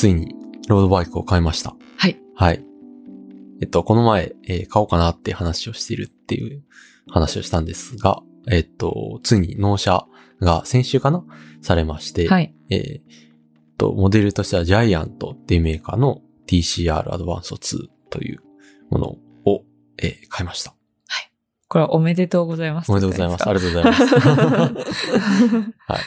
[0.00, 0.34] ついに
[0.66, 1.76] ロードバイクを買いました。
[1.98, 2.18] はい。
[2.34, 2.64] はい。
[3.60, 6.62] えっと、この前、えー買おうかなって話をしているっていう
[7.10, 10.06] 話をしたんですが、えっと、ついに納車
[10.40, 11.22] が先週かな
[11.60, 12.54] されまして、はい。
[12.70, 13.02] えーっ
[13.76, 18.40] と、モデルとしてはジャイアントっていうメーカーの TCR アドバンスト2という
[18.88, 19.06] もの
[19.44, 19.64] を、
[19.98, 20.74] えー買いました。
[21.68, 22.90] これはおめでとうございます。
[22.90, 23.46] おめでとうございます。
[23.46, 24.94] ありりがとうございます。
[25.92, 26.00] はい。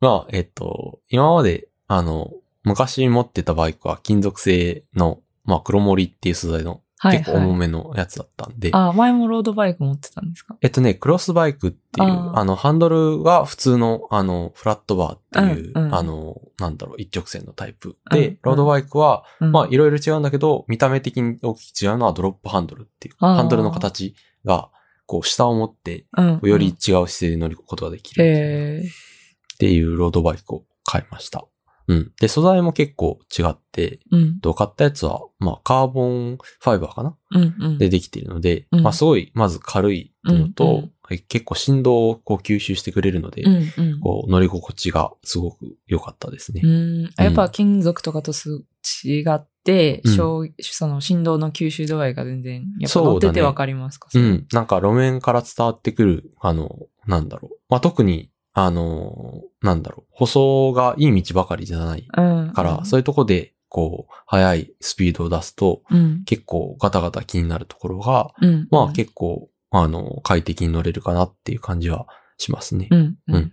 [0.00, 2.30] まあ、えっと、今まで、あの、
[2.64, 10.58] 昔持ってたバイクは金属製の、まあ、黒森っていう素材のはい、結構重めのやつだったんで、あ、前もロードバイク持ってたんですか？
[10.60, 15.94] えっとね、クロスバイクっていう、あの、ハンドルが普通の、あの、フラットバーっていう、うんうん。
[15.94, 17.96] あの、なんだろう、一直線のタイプ。
[18.10, 19.50] でうんうん、ロードバイクは、うん。
[19.50, 24.14] まあ、いろいろ違うんだけど、見た目的に大きく違うのはドロップハンドルっていう、ハンドルの形
[24.44, 24.68] が、
[25.06, 26.40] こう、下を持って、うん。
[26.42, 31.46] より違う姿勢で乗ることができるっていうロードバイクを買いました。
[31.90, 32.12] うん。
[32.20, 34.40] で、素材も結構違って、うん。
[34.40, 37.16] と買ったやつは、まあ、カーボンファイバーかな？
[37.32, 37.56] うん。
[37.58, 37.78] うん。
[37.78, 43.56] でできているので、うんまあ、すごい、まず軽いのと、うんうんえ結構振動をこう吸収してくれるので、うん。
[43.76, 44.00] うん。
[44.00, 46.60] こう乗り心地がすごく良かったですね。
[46.62, 47.10] うん。
[47.16, 48.62] あやっぱ金属とかとす
[49.04, 54.08] 違って、うん衝その振動の吸収度合いが全然、やっぱ乗っててわかりますか？
[54.14, 54.46] うん。
[54.52, 57.56] なんか路面から伝わってくる、あの、なんだろう。
[57.68, 60.12] まあ、特に、あの、なんだろう。
[60.12, 62.52] 舗装がいい道ばかりじゃないうん。
[62.52, 66.24] から、そういうとこで、こう、速いスピードを出すと、うん。
[66.24, 68.68] 結構ガタガタ気になるところが、うん。
[68.70, 72.06] まあ結構、あの、快適に乗れるかなっていう感じは
[72.38, 72.88] しますね。
[72.90, 73.00] うん。
[73.00, 73.50] ううんん。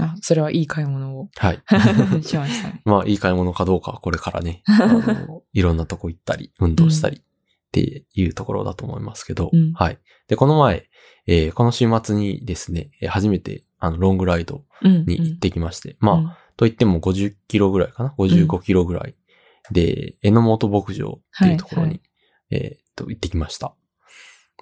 [0.00, 1.62] あ、それはいい買い物をはい。
[2.22, 2.82] しましたね。
[2.86, 7.22] まあいい買い物かどうかはこれからね、あの いろんなとこ行ったり、運動したり
[7.68, 9.98] っていうところだと思いますけど、うんはい。
[10.26, 10.88] で、この前、
[11.26, 15.04] えーこの週末にですね、えー初めて、あの、ロングライドうん。
[15.06, 19.14] に行ってきまして、まあ、うんといっても50キロぐらいかな ?55 キロぐらい。
[19.70, 22.00] で、榎本牧場っていうところに、はい
[22.50, 23.76] えーっと、行ってきました。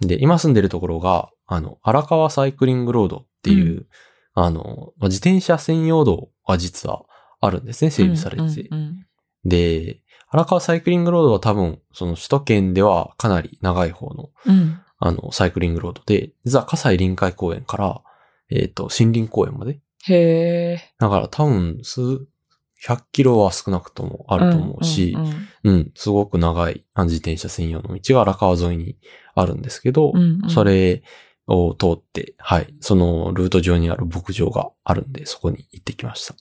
[0.03, 3.87] で、今住んでるところが、あの、荒川サイクリングロードっていう、う
[4.35, 7.07] あの、まあ自転車専用道が実は
[7.41, 8.69] あるんですね、整備されてて。
[8.69, 9.07] うんうん
[9.47, 14.81] で、荒川サイクリングロードは多分、その首都圏ではかなり長い方の、うん。
[14.99, 18.03] あの、サイクリングロードで、実は葛西臨海公園から、
[18.51, 20.95] えーっと、森林公園までへえ。
[20.99, 22.01] だから多分、数、
[22.85, 28.97] 100キロは少なくともあると思うし、んんうん、すごく長いあ自転車専用の道が荒川沿いに
[29.35, 31.03] あるんですけど、うんうんそれ
[31.49, 36.35] を通って、はい、そのルート上にある牧場があるんで、そこに行ってきました。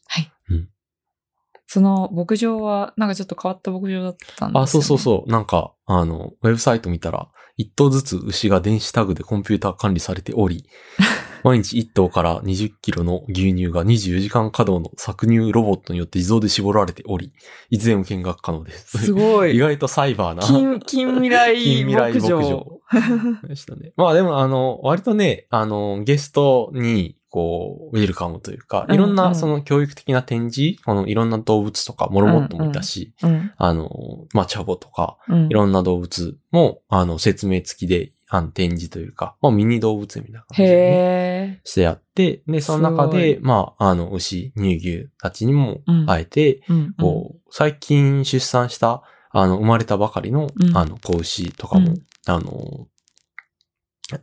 [1.67, 4.59] その牧場は、なんかちょっと変わった牧場だったんですよ、ね。
[4.61, 5.29] あ、そうそうそう。
[5.29, 10.65] なんか、あの、ウェブサイト見たら、一頭ずつ牛が電子タグでコンピューター管理されており、
[11.43, 17.33] 毎日1頭から20キロの牛乳が24時間稼働の搾乳ロボットによって自動で絞られており、
[17.69, 18.97] いつでも見学可能です。
[18.97, 19.55] すごい。
[19.55, 20.41] 意外とサイバーな。
[20.41, 22.13] 近、近未来近未来。
[22.13, 22.81] 牧場
[23.47, 23.93] でしたね。
[23.95, 33.51] まあでもあの、割とね、あの、ゲストに、こう、ウェルカムというか、いろんなんその教育的な展示、このいろんな動物とか、モルモットもいたし、うん。
[33.57, 33.89] あの、
[34.33, 35.47] まあ、チャボとか、うん。
[35.47, 41.61] いろんな動物も、あの、説明付きで、あの、展示というか、まあ、ミニ動物園みたいな感じで、ね。
[41.65, 46.93] してやって、で、その中で、すまあ、あの、牛、乳牛たちにもうん、会えて、うん。
[46.97, 52.87] こう、最近出産した、あの、生まれたばかりの、うんあの、子牛とかも、うんあの、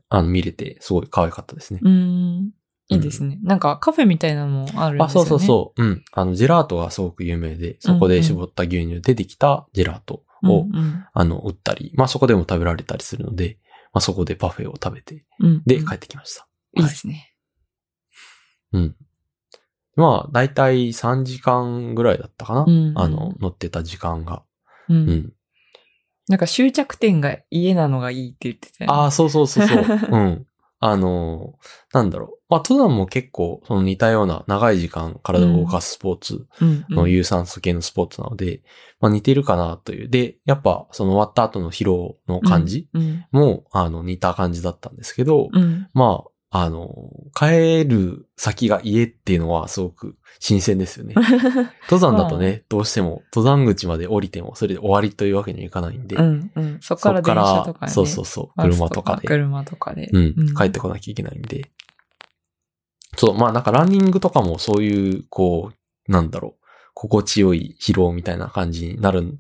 [0.09, 1.81] あの、見れて、すごい可愛かったですね。
[1.83, 2.53] うん。
[2.94, 3.38] いいですね。
[3.42, 5.04] なんかカフェみたいなのもあるんですよね。
[5.04, 5.82] あ、そうそうそう。
[5.82, 6.04] うん。
[6.12, 13.58] あの、ジェラートがすごく有名で、そこで絞った牛乳でできたジェラートを、うんうんあの、売ったり、まあそこでも食べられたりするので、
[13.92, 15.62] まあそこでパフェを食べて、うん。
[15.64, 16.47] で、うん帰ってきました。
[16.75, 17.34] いいですね。
[18.72, 18.97] うん。
[19.94, 22.64] まあ、だいたい3時間ぐらいだったかな。
[22.66, 24.42] うんあの、乗ってた時間が。
[24.88, 24.94] う。
[24.94, 25.32] うんん。
[26.28, 28.97] なんか終着点が家なのがいいって言ってたよね。
[28.97, 29.84] ああ、そうそうそうそう。
[30.10, 30.47] うん。
[30.80, 31.54] あの、
[31.92, 32.41] なんだろう。
[32.53, 38.60] まあ、登山も結構、その似たような長い時間体を動かすスポーツうんうんの有酸素系のスポーツなので、
[39.01, 40.10] まあ似てるかなという。
[40.10, 43.25] で、やっぱその終わった後の疲労の感じうん。
[43.33, 45.89] も、あの、似た感じだったんですけど、うん。
[45.95, 46.33] まあ、
[46.65, 46.93] あの、
[47.34, 51.15] 帰る先が家っていうのはすごく新鮮ですよね。
[51.89, 56.51] 登山だとね、どうしても登山口まで降りてもそれで終わりというわけにはいかないんで、うん。
[56.55, 56.78] うん。
[56.83, 57.93] そこから電車とかね。
[57.93, 60.10] そうそうそう、車とかで、車とかで。
[60.13, 61.71] うん、帰ってこなきゃいけないんで。
[63.16, 65.70] そう、まあなんかランニングとかもそういう、こ
[66.09, 66.62] う、なんだろう、
[66.94, 69.38] 心地よい疲労みたいな感じになる、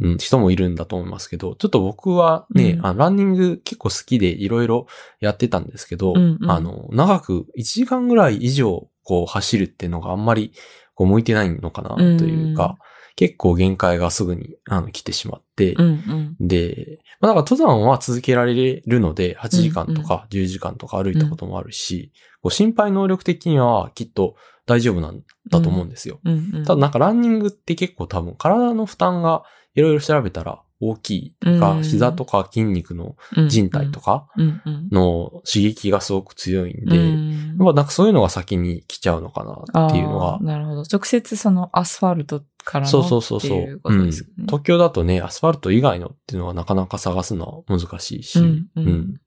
[0.00, 2.86] うん、人もいるんだと思いますけど、ちょっと僕はね、うん。
[2.86, 4.86] あのランニング結構好きでいろいろ
[5.20, 6.50] やってたんですけど、うんうん。
[6.50, 10.52] あの、長く1時間ぐらい以上こう走るっていうのがあんまり
[10.94, 12.78] こう向いてないのかなというか、
[13.16, 16.48] 結構限界がすぐにあの来てしまって、うんうん。
[16.48, 22.12] で、まあ、だから登山は続けられるので、8時間とか10時間とか歩いたこともあるし、
[22.42, 24.36] こう心肺能力的にはきっと
[24.66, 26.20] 大丈夫なんだと思うんですよ。
[26.24, 26.64] うんうん。
[26.64, 29.44] ただなんかランニングって結構多分体の負担が
[29.74, 33.16] いろいろ調べたら大きいとか、うん膝とか筋肉の
[33.48, 34.88] 人体とかうんうん。
[34.90, 40.82] の刺激がすごく強いんで、うんやっぱなんかそういうのが先に来ちゃうのかなっていうのがなるほど。
[40.82, 43.50] 直接そのアスファルトからのそうそうそうそう。
[43.50, 44.34] っていうことですよね。
[44.38, 44.46] うん。
[44.46, 49.20] 東京だとね、アスファルト以外のっていうのはなかなか探すのは難しいし、うんうん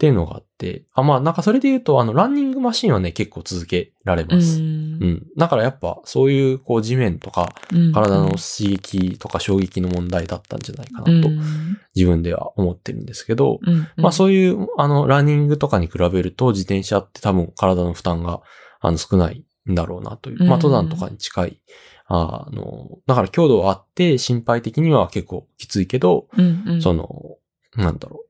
[0.00, 4.58] っていうのがあって、あ、まあなんかそれで言うと、あの、ランニングマシンはね、結構続けられます。
[4.58, 4.70] ううん。
[5.12, 11.40] んだからやっぱ、そういう、こう、地面とか、うん体の刺激とか衝撃の問題だったんじゃないかなと、うん
[11.94, 18.40] 自分では思ってるんですけど、うんまあそういう、あの、ランニングとかに比べると、自転車って多分体の負担が、
[18.80, 20.38] あの、少ないんだろうなという。
[20.44, 21.60] まあうん登山とかに近い。
[22.06, 27.36] あの、だから強度はあって、心配的には結構きついけど、うんうんその、
[27.76, 28.29] なんだろう。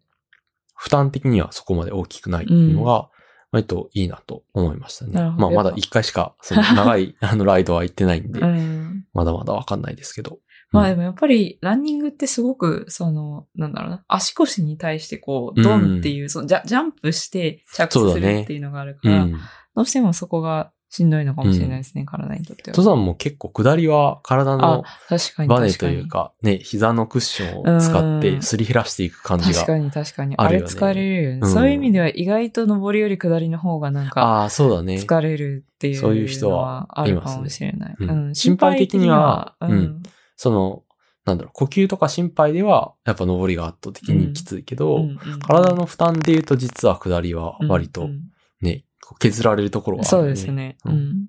[0.81, 3.11] 負担的にはそこまで大きくないっていうのが、
[3.53, 5.13] 割といいなと思いましたね。
[5.13, 9.05] まあまだ一回しか、その 長い あのライドは行ってないんで、うん。
[9.13, 10.39] まだまだわかんないですけど。
[10.71, 10.99] まあでうん。
[11.01, 19.33] もやっぱりランニングってすごく、その、なんだろうな、足腰に対してこう、ドンっていう、そのジャジャンプして着地するっていうのがあるから、うん。
[19.33, 22.77] どうしてもそこがしんどいのかもしれないですね、体にとっては。
[22.77, 25.73] 登山も結構下りは体のあ、確かにバネ。
[25.73, 29.61] というか、ね、膝のクッションを使っうんてすり減らしていく感じが。
[29.61, 30.37] 確かに確かに。
[30.37, 34.97] あれ疲れるよね、うんそういう意味では意外と上りより下りの方がなんかああ、そうだね。
[34.97, 37.97] 疲れるっていうそういう人のははあるかもしれない。
[38.35, 40.01] 心配的には心配的には
[40.35, 40.83] その、
[41.25, 48.23] なんだろう、呼吸とか心配では、やっぱ登りが圧倒的にきついけど、うんうんうん体の負担で言うと実は下りは割とうん
[48.61, 48.85] ね、
[49.19, 50.51] 削られるところがある、そうです。
[50.51, 50.77] ね。
[50.85, 51.27] ううんん。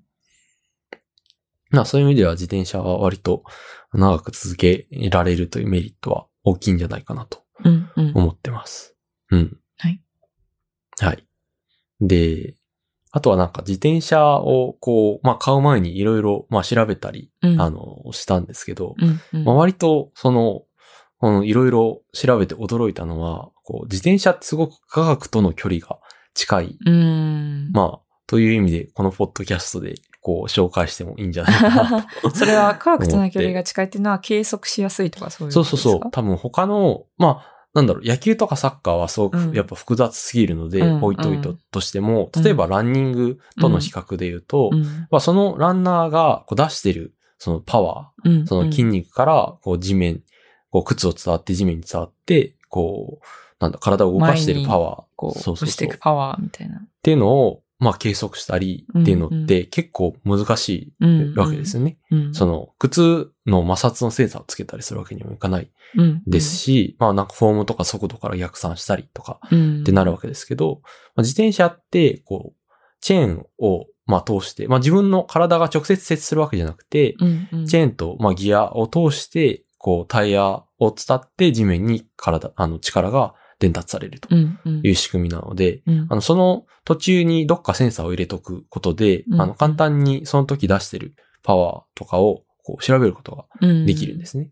[1.70, 3.44] まあそういう意味では自転車は割と
[3.92, 8.94] 長く続けられるというメリットは大きいんじゃないかなとうんうん思ってます。
[9.30, 9.58] うん。
[9.78, 10.02] はい。
[11.00, 11.26] はい。
[12.00, 12.54] で、
[13.10, 20.62] あとはなんか自転車をこう、まあ買う前にいろいろまあ調べたり、うんあの、したんですけど、うんうんまあ、割とその、
[21.22, 26.00] うんいろいろ調べて驚いたのは、こう、自転車ってすごく科学との距離が
[26.34, 26.78] 近い。
[26.86, 27.70] うん。
[27.72, 32.30] まあ、という意味で、このポッドキャストで、こう、紹介してもいいんじゃないかなと。
[32.34, 35.90] それは科学との距離が近いっていうのは計測しやすいとかそういうそうことですか？
[35.90, 36.10] そうそう。
[36.10, 50.22] 多分他の、まあ、なんだろう、野球とかサッカーはすごくうんやっぱ複雑すぎるので、うん置いといたとしても、うん例えばランニングとの比較で言うと、うんまあそのランナーがこう出してるそのパワー、うんその筋肉から、こう地面、
[50.70, 53.24] こう靴を伝わって地面に伝わって、こう、
[53.62, 55.02] なんだ、体を動かしてるパワー。
[55.14, 55.68] こう、そうそうそう。
[55.68, 56.82] 押していっくパワーみたいな。
[57.00, 61.96] ていうのを、まあ計測したりっていうのって結構難しいわけですよね。
[62.10, 62.34] うん。
[62.34, 70.80] その、靴の摩擦のセンサーをつけたりするわけにもいかないうんですし、まあなんかフォームとか速度から逆算したりとかうんってなるわけですけど、
[71.14, 84.80] まあ、自転車って、こう、チェーンを、まあ通して、まあ自分の体が直接接するわけじゃなくて、うんうんチェーンと、まあ、ギアを通して、こう、タイヤを伝って地面に体、あの、力が伝達されるとうんうん。
[84.82, 86.06] いう仕組みなので、うん。
[86.10, 89.40] あの、その途中にどっかセンサーを入れとくことで、うん。
[89.40, 91.14] あの、簡単にその時出してる
[91.44, 93.46] パワーとかを、こう、調べることが
[93.86, 94.50] できるんですね。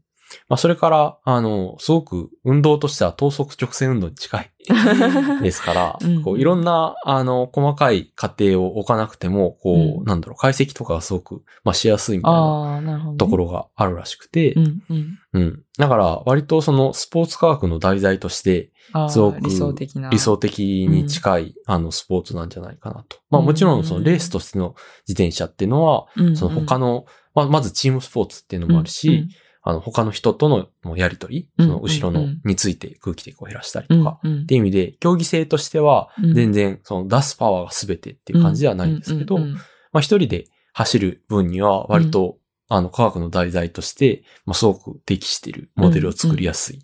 [0.48, 4.50] まあ、それから、あの、すごく運動としては等速直線運動に近い
[5.42, 13.14] ですから、うんこういろんな、あの、細かい過程を置かなくても、こう、うんなんだろう、解析とかがすごく、まあ、しやすいみたいな。
[13.16, 15.18] ところがあるらしくて、うんうん。
[15.32, 15.62] うん。
[15.78, 20.10] だから、割とそのスポーツ科学の題材として、あすごくあ理想的な。
[20.10, 23.18] 理想的に近い、あの、スポーツなんじゃないかなと。
[23.30, 24.74] まあもちろん、そのレースとしての
[25.06, 29.28] 自転車っていうのは、うんうん、その他の、まあまずチームスポーツっていうのもあるし、
[29.62, 36.34] あの、他の人とのもうやりとり、うんその後ろのについて空気抵抗を減らしたりうん、とか、っていう意味で、競技性としては、うん。
[36.34, 42.38] 全然、その出すパワーが全てっていう感じではないんですけど、まあ一人で走る分には割と、
[42.72, 46.80] あの科学の題材として、まあすごく適しているモデルを作りやすいっ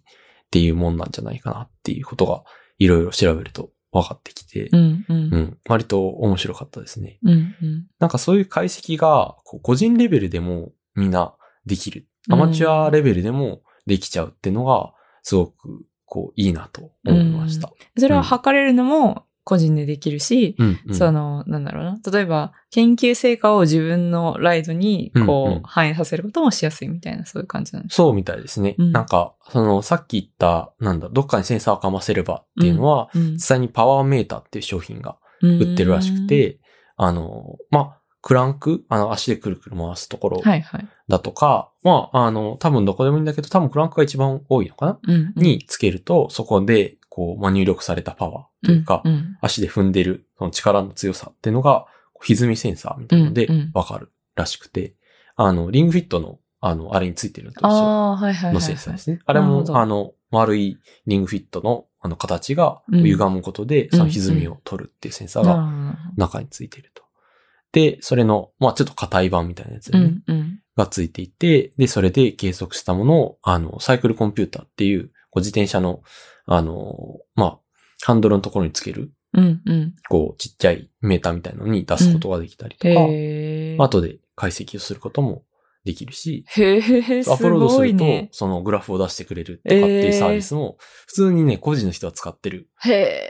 [0.51, 2.43] ていうもんなんじゃないかなっていうことが
[2.79, 5.17] いろいろ調べると分かってきて、うんうん。
[5.17, 7.19] うん、割と面白かったですね。
[7.23, 7.87] うんうん。
[7.99, 12.07] なんかそういう解析が個人レベルでもみんなできる。
[12.31, 14.93] アマチュアレベルでもできちゃうっていうのが
[15.23, 17.73] すごくこういいなと思いました。
[17.99, 20.95] それは測れるのも個人でできるし、うん、うん。
[20.95, 22.01] その、なんだろうな。
[22.11, 25.57] 例えば、研究成果を自分のライドに、こう、うん。
[25.59, 28.75] うん反映させることもしやすいみたいな、そういう感じなんですそうみたいですね。
[28.77, 28.93] うん。
[28.93, 33.33] なんか、その、さっき言った、なんだ、どっかにセンサーをかませればっていうのは、うん。
[33.35, 36.59] 実際にパワーメーターっていう商品が売ってるらしく、て、
[36.97, 40.89] あの、まあ、クランク、あの、足でくるくる回すところはいはい。
[41.07, 45.33] だとか、まあ、あの、多分どこでもいいんだけど、多分クランクが一番多いのかな、うん。
[45.37, 51.87] につけると、そこで、こう、まあ、入力されたパワーというか、うんうん足で踏んでる、その力の強さっていうのが、
[52.21, 54.97] 歪みセンサーみたいなのでうんうん、わかるらしくて、
[55.37, 58.55] あの、リングフィットの、あの、あれについてるのと一緒ああ、はいはいはいはい。
[58.55, 59.21] のセンサーですね。
[59.25, 67.06] あれも、あの、丸いリングフィットの、あの、形がうん歪むことで、その歪みを取るっていうセンサーが中についていると。
[67.77, 70.61] で、それの、まあちょっと硬い版みたいなやつね、うんうん。
[70.79, 76.01] がついていて、で、それで計測したものを、あの、サイクルコンピューターっていう、こう自転車の、
[76.47, 77.59] あの、まあ、
[78.01, 79.95] ハンドルのところにつける、うんうん。
[80.09, 83.77] こう、ちっちゃいメーターみたいなのに出すことができたりとか、へえ。
[83.79, 85.43] 後で解析をすることも
[85.87, 88.05] できるし、へえ、すアップロードすると。
[88.33, 90.77] そのグラフを出してくれるとかっていうサービスも、
[91.07, 92.69] 普通にね、個人の人は使ってる。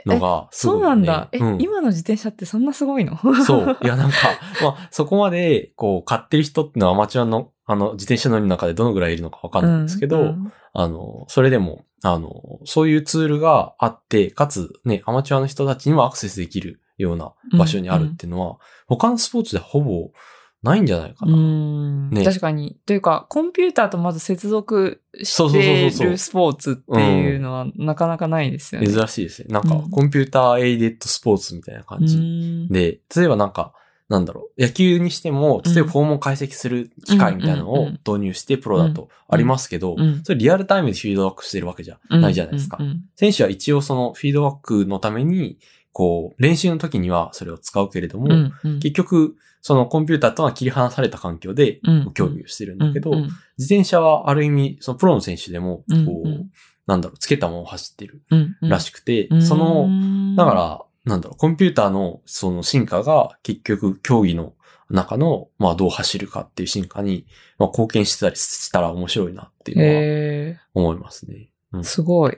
[0.05, 0.81] のがすごい、ね。
[0.81, 1.29] そうなんだ。
[1.31, 3.17] え、うん今の自転車ってそんなすごいの？
[3.45, 3.77] そう。
[3.81, 4.17] いや、なんか、
[4.61, 20.11] まあ、そこまで、こう、買ってる人っていうのはアマチュアの、あの、自転車乗りの中でどのぐらいいるのかわかんないんですけど、うんあの、それでも、あの、そういうツールがあって、かつね、アマチュアの人たちにもアクセスできるような場所にあるっていうのは、他のスポーツでほぼ
[20.63, 21.35] ないんじゃないかうな。
[21.37, 22.77] んね確かに。
[22.85, 28.87] というか、コンピューターとまず接続してるスポーツっていうのはなかなかないですよね。
[28.87, 29.47] 珍しいですね。
[29.49, 32.17] なんかう、んコンピューターエイデッドスポーツみたいな感じ。
[32.17, 33.73] うんで、例えばなんか、
[34.09, 42.87] なんだろう、野球にしても、例えばうん訪問解析する機械みたいなのをうんうんうん導入してプロだとありますけどうん、それリアルタイムでフィードバックしてるわけじゃないじゃないですかうん。
[42.87, 45.57] うん選手は一応そのフィードバックのために、
[45.97, 48.79] こう、練習の時にはそれを使うけれども、うんうん。
[48.79, 53.21] 結局、そのコンピューターとは切り離された環境でうん競技をしてるんだけど、うん
[53.57, 56.51] 自転車はある意味、そのプロの選手でも、うんこう、うん
[56.85, 58.69] なんだろう、つけたまま走ってるうんうん。
[58.69, 59.41] らしくて、うん。
[59.41, 64.53] その、うんだから、なんだろう、コンピューターのその進化が結局競技の
[64.91, 67.25] 中の、まあどう走るかっていう進化に、
[67.57, 71.49] まあ貢献してたりしたら面白いなっていうのはへ思いますね。
[71.73, 71.79] うん。
[71.79, 72.37] ーすごい。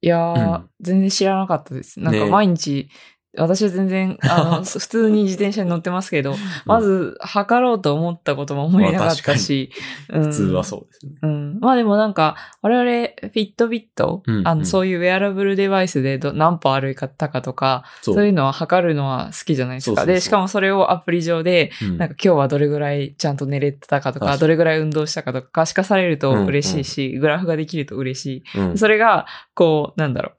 [0.00, 2.00] いやー、うん全然知らなかったです。
[2.00, 2.88] なんかね毎日、
[3.36, 9.70] 私は全然、 あの、普通に自転車に乗ってますけど、まず測ろうと思ったことも思いなかったし、
[10.08, 10.24] うん。
[10.24, 11.12] 普通はそうですね。
[11.22, 11.58] うん。
[11.60, 19.88] まあでもなんか、我々、フィットビット、あの、うんうんそういうウェアラブルデバイスでど何歩歩いたかとか、そそういうのは測るのは好きじゃないですか。
[19.88, 20.14] そうそうそう。
[20.14, 21.98] で、しかもそれをアプリ上で、うん。
[21.98, 28.58] なんか今日はどれぐらいちゃんと寝れてたかとか、どれぐらい運動したかとか可視化されると嬉しいし、グラフができると嬉しい。
[28.58, 28.78] うん。
[28.78, 30.32] それが、こう、なんだろ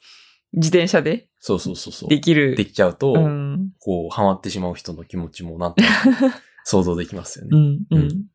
[0.53, 2.09] う、自転車でそうそうそうそう。
[2.09, 2.55] できる。
[2.55, 3.71] できちゃうと、うん。
[3.79, 5.87] こう、ハマってしまう人の気持ちもなんとな
[6.31, 7.49] く 想像できますよね。
[7.51, 8.25] うん、ううんん。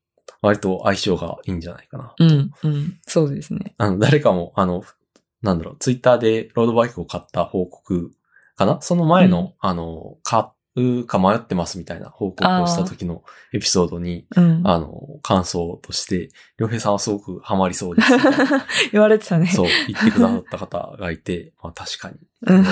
[0.40, 2.14] 割と相性がいいんじゃないかな。
[2.18, 2.98] うん、うん。
[3.06, 3.74] そうですね。
[3.78, 4.82] あの、誰かも、あの、
[5.42, 8.10] なんだろう、ツイッターでロードバイクを買った報告
[8.56, 8.80] かな？
[8.80, 10.44] その前の、うんあの、買
[10.76, 14.62] うか迷ってますみたいな報告をした時のエピソードに、うん。
[14.64, 18.12] あの、感想として、りょうへいさんはすごくハマりそうです。
[18.92, 19.46] 言われてたね。
[19.46, 22.16] そう、言ってくださった方がいて、 まあ確かに、
[22.46, 22.64] うん。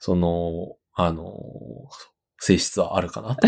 [0.00, 1.34] その、あの、
[2.38, 3.46] 性質はあるかなと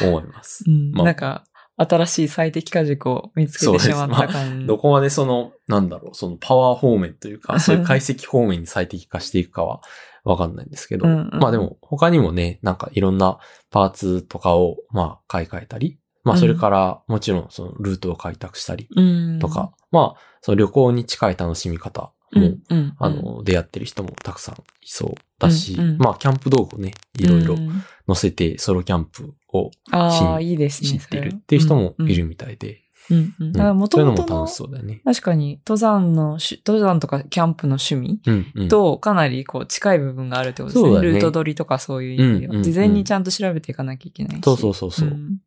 [0.08, 0.64] 思います。
[0.66, 1.44] うんまあなんか、
[1.76, 9.80] 新しい最適化軸を見つけてしまった感どこまでその、なんだろう、そのパワー方面というか、そういう解析方面に最適化していくかは
[10.24, 11.38] わかんないんですけど、うんうん。
[11.40, 13.38] まあでも他にもね、なんかいろんな
[13.70, 19.38] パーツとかを、まあ買い替えたり、まあそれからもちろんそのルートを開拓したりうん。
[19.40, 22.94] とか、まあその旅行に近い楽しみ方も、うん、うん。
[22.98, 25.98] あの、出会ってる人もたくさんいそうだし、うんうん。
[25.98, 27.82] まあキャンプ道具をね、いろいろうん。
[28.06, 30.88] 載せてソロキャンプをああ、いいですね。
[30.90, 32.82] 知ってるっていう人もいるみたいで。
[33.10, 33.34] うんうん。
[33.38, 35.00] うんだからも楽しそうだよね。
[35.04, 40.88] 確かに、登山のし、登山とかキャンプの趣味うんうんとかなりこう近い部分があるってことですね。
[40.88, 42.50] そうだねルート取りとかそういう意味では。
[42.52, 44.40] うんうんうん事前にちゃんと調べていかなきゃいけないし。
[44.44, 45.08] そうそうそうそう。
[45.08, 45.38] ん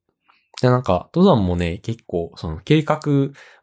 [0.61, 2.99] で、なんか、登山もね、結構、その計画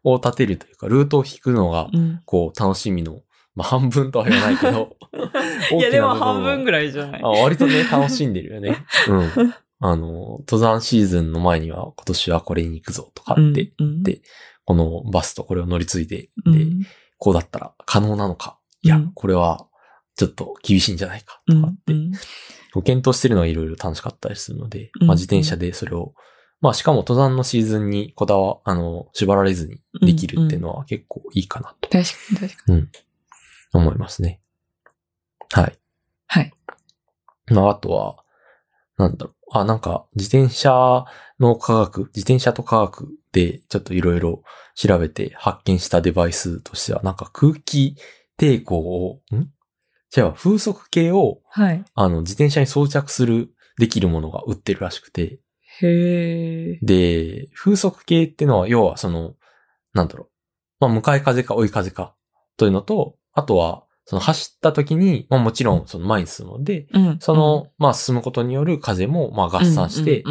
[0.03, 2.21] を立てるというか、ルートを引くのが、うん。
[2.25, 3.21] こう、楽しみの、
[3.55, 4.95] まあ、半分とは言わないけど、
[5.77, 6.69] いや、でも半分ぐ。
[6.71, 7.21] らいじゃない？
[7.23, 7.29] あ。
[7.29, 8.85] 割とね、楽しんでるよね。
[9.09, 9.53] うん。
[9.79, 14.21] あの、登山シーズンの前には、今年はこれに行くぞとかって、うんで
[14.65, 16.85] このバスとこれを乗り継いで、で、うん
[17.17, 18.59] こうだったら可能なのか？
[18.81, 19.67] いや、うんこれは、
[20.15, 21.41] ちょっと厳しいんじゃないか。
[21.47, 21.93] うんとかって、
[22.73, 26.13] こう検討してるのはいろいろ楽しかったりするので、うんまあ自転車でそれを、
[26.61, 32.05] まあしかも登山のシーズンにこだわ、あの、縛られずにできるっていうのは結構いいかなと確
[32.39, 32.87] かに確かに。
[33.73, 34.39] 思いますね。
[35.51, 35.77] はい。
[36.27, 36.53] はい。
[37.47, 38.22] まああとは、
[38.97, 39.35] なんだろう。
[39.57, 41.05] あ、なんか自転車
[41.39, 44.43] の科学、自転車と科学でちょっといろいろ
[44.75, 47.95] 調べて発見したデバイスとしては、なんか空気
[48.39, 49.49] 抵抗を、ん？
[50.09, 51.83] じゃあ風速計をはい。
[51.95, 55.39] あの、自転車に装着する、できるものが売ってるらしくて、
[55.81, 56.79] へえ。
[56.83, 59.33] で、風速計ってのは、要はその、
[59.93, 60.29] なんだろう。
[60.79, 62.15] まあ、向かい風か追い風か
[62.55, 67.17] というのと、あとは、その走った時に、まあもちろんその前に進むので、うん。
[67.19, 70.23] その、まあ進むことによる風も、まあ合算して、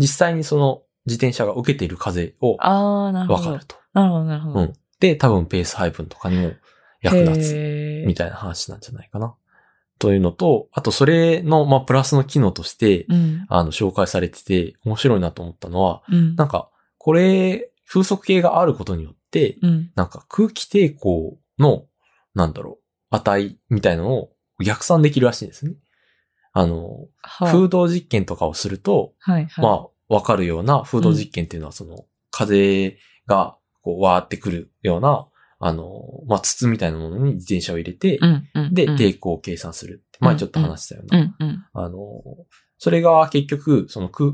[0.00, 3.50] 実際にその自転車が受けている風をああ、なるほど。
[3.50, 3.76] わかると。
[3.92, 4.60] なるほど、なるほど。
[4.60, 4.72] うん。
[5.00, 6.52] で、多分ペース配分とかにも
[7.02, 9.34] 役立つみたいな話なんじゃないかな。
[9.98, 13.46] というのと、あとそれの、まあプラスの機能として、うん。
[13.48, 16.36] あの、紹介されてて面白いなと思ったのは、うん。
[16.36, 19.90] なんか、これ、風速計があることによって、うん。
[19.96, 21.84] なんか空気抵抗の、
[22.34, 24.32] なんだろう、値みたいなのを
[24.64, 25.74] 逆算できるらしいんですね。
[26.52, 29.64] あの、は風洞実験とかをすると、はい、はい。
[29.64, 35.28] まあ、わかるような風洞実験っていうのは、その、風が、こう、わーってくるような、
[35.60, 38.74] あの、まあ、筒みたいなものに自転車を入れて、うん、うん。
[38.74, 40.18] で、うん抵抗を計算するって。
[40.20, 41.18] 前ちょっと話したような。
[41.18, 41.64] うん、うん。
[41.72, 41.98] あの、
[42.78, 44.32] それが結局、その空、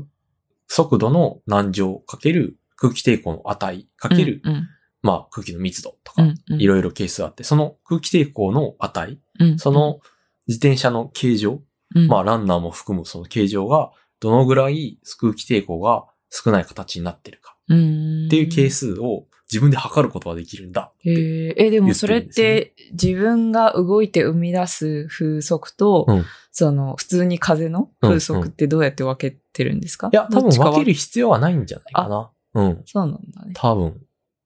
[0.67, 4.67] 速度の難乗かける空気抵抗の値かける、うん、
[5.05, 6.35] まあ、空気の密度とか、うん。
[6.49, 9.59] うんいろいろ係数あって、その空気抵抗の値、うん。
[9.59, 9.99] その
[10.47, 11.61] 自転車の形状、
[11.93, 18.25] うん、まあランナーも含むその形状が、どのぐらい空気抵抗が少ない形になってるかうん。
[18.27, 20.91] っていう係数を自分で測ることができるんだ。
[21.03, 26.25] へえ、え、でもそれって自分が動いて生み出す風速と、うん
[26.57, 32.31] その普通に風の風速ってどうやって分けてるんですか、いや、多分どっちかは分ける必要はないんじゃないかな。
[32.53, 32.83] うん。
[32.85, 33.51] そうなんだね。
[33.53, 34.01] 多分。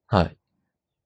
[0.08, 0.36] はい。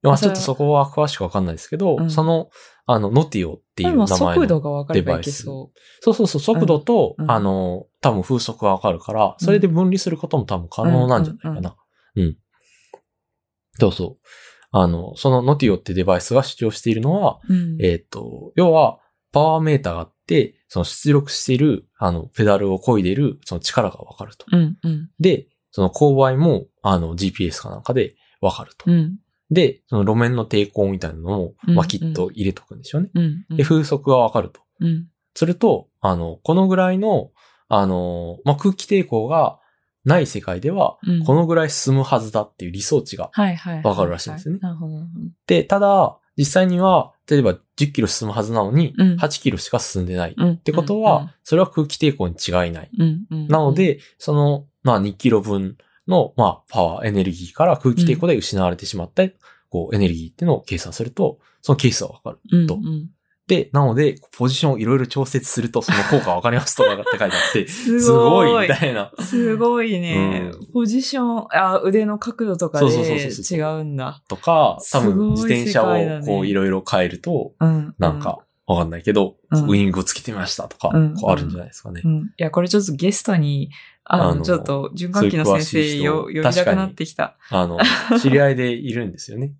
[0.04, 2.50] まあちょっとそこは詳しくわかんないですけど、うんその、
[2.86, 4.18] あの、ノティオっていう名前の。
[4.18, 11.76] 速度が分かればいけそそうそうそう、速度と、うんあの、多分風速がわかるから、それで分離することも多分可能なんじゃないかな。
[12.16, 12.38] うん。
[13.80, 14.28] そうそう。
[14.72, 17.40] あの、そのノティオってデバイスが主張しているのは。
[17.80, 19.00] えっ、と、要は、
[19.32, 24.46] パワーメーターがあって、その出力している、あの、ペダルを漕いでいる、その力がわかると。
[24.52, 25.10] うん、うん。
[25.20, 28.92] で、その勾配も、あの、GPS かなんかでわかると。
[28.92, 29.18] うん。
[29.54, 33.10] で、その路面の抵抗みたいなのも、うんまあ、きっと入れとくんでしょうね。
[33.14, 33.46] うん。
[33.50, 34.62] うんで、風速がわかると。
[34.80, 35.08] うん。
[35.36, 37.32] すると、あの、このぐらいの、
[37.70, 39.60] あの、まあ、空気抵抗が
[40.06, 43.32] ない世界では、うんこのぐらい進むはずだっていう理想値が。
[43.84, 44.60] わかるらしいんですよね
[45.48, 50.36] で、ただ、実際には、例えば10キロ進むはずなのに、うん8キロしか進んでない。
[50.38, 50.52] うん。
[50.52, 52.90] っってことは、、それは空気抵抗に違いない。
[53.30, 59.24] なの、で、その、まあ、2キロ分の、まあ、パワー、エネルギーから空気抵抗で失われてしまった、
[59.70, 62.40] こう、エネルギーっていうのを計算すると、そのケースはわかる。
[62.52, 63.10] うん、とうん。
[63.48, 69.12] で、なので、ポジションをいろいろ調節すると、その効果がわかりますとかって書いてあって、す すごいごいみたいな。
[69.20, 70.52] すごいね。
[70.54, 74.24] うんポジション、あ、腕の角度とかでそうそうそうそうそう違うんだ。
[74.30, 75.88] とか、多分自転車を
[76.26, 77.94] こういろいろ変えると、うん。
[78.00, 82.02] なんか、わかんないけど、うんウイングをつけてみましたとか、うんこうあるんじゃないですかね。
[82.04, 82.12] うん。
[82.12, 82.24] うん。
[82.26, 83.70] いや、これちょっとゲストに、
[84.06, 87.36] あの、ちょっと、循環器の先生よ、呼びたくなってきた。
[87.50, 87.80] あの、
[88.22, 89.54] 知り合いでいるんですよね。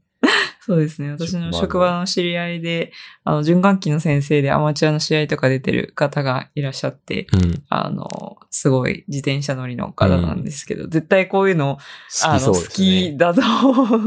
[0.66, 1.12] そうですね。
[1.12, 2.94] 私の職場の知り合いで、
[3.26, 7.64] あの、循環器の先生でアマチュアの試合とか出てる方がいらっしゃって、うん。
[7.68, 11.80] あの、すごい自転車乗りの方なんですけど、絶対こういうの、
[12.24, 13.12] あの、好きそうです好ね。
[13.12, 13.42] きだと。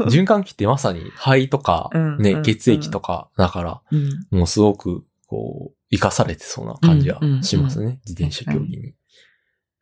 [0.09, 4.09] 循環器ってまさに肺とか、ね、うんうん血液とか、だから、うん。
[4.31, 7.99] もうすごく、こう、活かされてそうな感じはしますね。
[8.07, 8.93] 自転車競技に。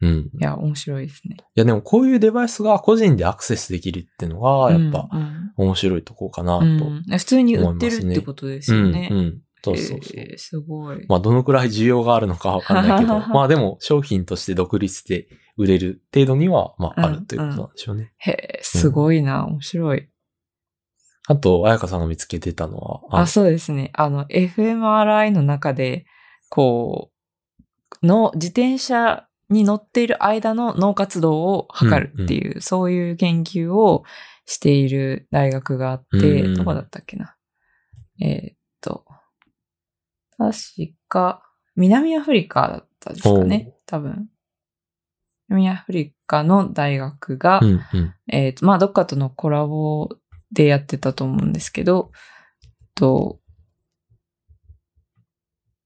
[0.06, 0.20] うん。
[0.39, 1.38] いや、面白いですね。
[1.38, 6.65] いや、でもこういうデバイスが個人でアクセスできるっていうのが、やっぱうんうん面白いとこかなと。
[6.65, 9.08] ううんん、普通に売ってるってことですよね。
[9.12, 9.41] うん。
[9.63, 10.20] そうそうそう。
[10.20, 11.06] えーすごい。
[11.08, 18.13] まあ、どのくらい需要があるのかわかんないけど、 まあでも商品として独立で売れる程度には、まああるということなんでしょうね。
[18.18, 20.10] へえ、すごいな、面白い。
[21.28, 23.91] あと、彩香さんが見つけてたのは、あ、そうですね。
[23.94, 26.06] あの、FMRI の中で、
[26.50, 34.04] こう、の自転車に乗っている間の脳活動を測るっていう、そういう研究を
[34.46, 37.36] している大学があって、うんどこだったっけな。
[38.22, 39.06] えーっと、
[40.38, 40.58] 確
[41.08, 41.44] か、
[41.76, 43.76] 南アフリカだったですかね。
[43.86, 44.30] 多分。
[45.50, 48.14] 南アフリカの大学が、うんうん。
[48.28, 50.10] えっ、と、まあ、どっかとのコラボ
[50.52, 52.12] でやってたと思うんですけど、
[52.96, 53.40] と、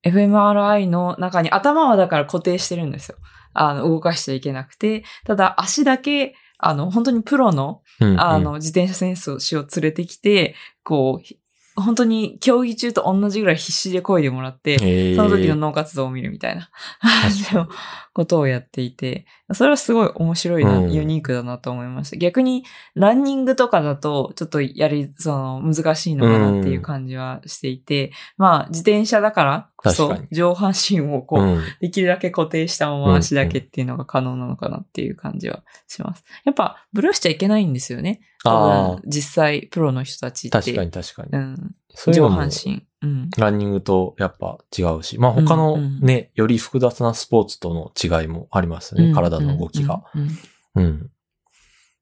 [0.03, 3.17] FMRI の中に頭はだから固定してるんですよ。
[3.53, 8.21] あの、動かしちゃいけなくて、ただ足だけ、あの、本当にプロの、うんうん。
[8.21, 11.39] あの、自転車選手を連れてきて、こうひ、
[11.75, 16.69] 本当に競技中と同じぐらい必死で漕いでもらって、その時の脳活動を見るみたいな
[18.13, 20.91] ことをやっていて、それはすごい面白いな、うん。
[20.91, 22.17] ユニークだなと思いました。
[22.17, 31.63] 逆に、ランニングとかだと、ちょっとやり、その、難しいのかなっていう感じはしていて、まあ、自転車だからそ確かに上半身をこう、うん。
[31.79, 36.23] できるだけ固定したまま足だけっていうのが可能なのかなっていう感じはします。
[36.43, 38.21] やっぱ、ブルーしちゃいけないんですよね。
[38.43, 40.57] 多あ分実際、プロの人たちって。
[40.57, 41.29] あ、確かに確かに。
[41.31, 41.75] うん。
[42.13, 42.85] 上半身。
[43.01, 43.29] うん。
[43.37, 49.13] ランニングとやっぱ違うし、まあ他のうんうんね、より複雑なスポーツとの違いもありますね。
[49.13, 50.03] 体の動きが。
[50.13, 50.21] うん。
[50.21, 50.37] うんうん
[50.75, 51.08] うん。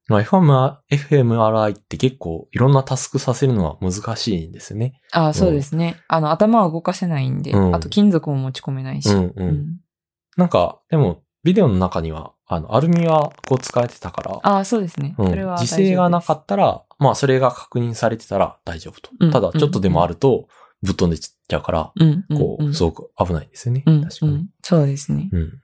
[0.08, 5.00] まあ FMR FMRI って結構いろんなタスクさせるのは難しいんですよね。
[5.12, 5.96] ああ、そうですね。
[6.08, 9.10] あの、頭は動かせないんで、うんあと金属も持ち込めないし。
[9.10, 9.80] うんうん。
[10.36, 15.14] なんか、でも、ビデオの中には、あの、アルミはこう使えてたから、ああ、そうですね。
[15.18, 19.10] うんそれは、時勢がなかったら、まあそれが確認されてたら大丈夫と。
[19.20, 20.48] うんただ、ちょっとでもあると、
[20.82, 22.38] ぶっ飛んでっちゃうから、うん、うん。
[22.38, 23.82] こう、うんすごく危ないですよね。
[23.84, 24.32] うん確かに。
[24.32, 25.28] うんそうですね。
[25.32, 25.60] うん。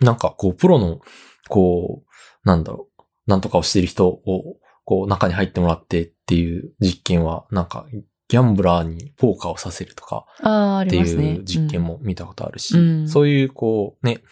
[0.00, 1.00] なんか、こう、プロの、
[1.48, 2.06] こう、
[2.46, 2.85] なんだろう、
[3.26, 7.86] なんとかをしてる人を、こう、中に入ってもらってっていう実験は、なんか、
[8.28, 10.96] ギャンブラーにポーカーをさせるとかああ、あって。
[10.96, 14.22] いう実験も見たことあるし、うんそういう、こう、ね、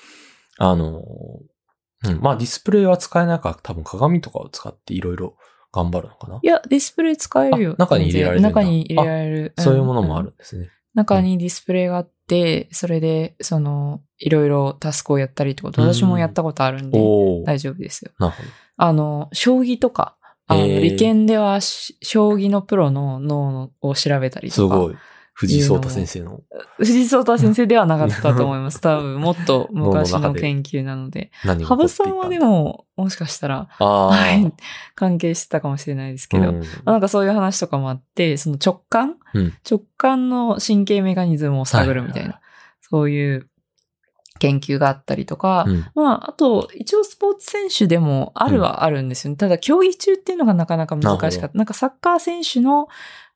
[0.59, 1.03] あの、
[2.05, 5.37] うん、まあディスプレイは使えないから多分鏡とかを使っていろいろ
[5.73, 6.39] 頑張るのかな。
[6.43, 7.77] いや、ディスプレイ使えるよあ。
[7.79, 9.55] 中に入れられる中に入れられる。
[9.59, 10.71] そういうものもあんるんですね。
[10.95, 12.14] 中にディスプレイがあって、
[12.73, 16.99] それで、その、いろいろタスクをやったりってこと、私もやったことあるんで、
[17.45, 18.13] 大丈夫ですよ。
[18.77, 24.75] あの、将棋とか、あの、理研ではし、将棋のプロの脳を調べたりとか。
[24.75, 24.97] すごい。
[25.35, 26.41] 藤井聡太先生の。
[26.79, 28.81] 藤井聡太先生ではなかったと思います。
[28.83, 31.33] 多分、もっと昔脳の研究なので。
[31.43, 34.53] 羽生さんはでも、もしかしたら、はい、
[34.95, 42.41] 関係してたかもしれないですけど、うんまあなんかそういう話とかもあって、その直感、うん直感の神経メカニズムを探るみたいな、
[42.81, 43.49] そういう
[44.39, 49.37] 研究があったりとか、うんまあ、あと、一応スポーツ選手でもあるはあるんですよね。
[49.37, 51.59] ただ、競技中っていうのがなかなか難しかった。
[51.59, 52.87] なんかサッカー選手の